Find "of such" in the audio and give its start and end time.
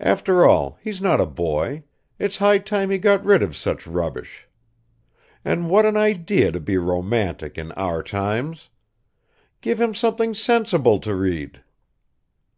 3.42-3.86